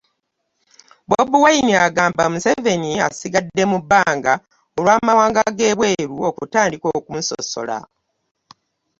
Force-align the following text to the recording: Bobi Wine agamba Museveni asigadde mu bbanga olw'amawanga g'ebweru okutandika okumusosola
Bobi 1.09 1.37
Wine 1.43 1.73
agamba 1.87 2.23
Museveni 2.33 2.91
asigadde 3.07 3.63
mu 3.71 3.77
bbanga 3.83 4.33
olw'amawanga 4.77 5.41
g'ebweru 5.57 6.15
okutandika 6.29 6.87
okumusosola 6.97 7.77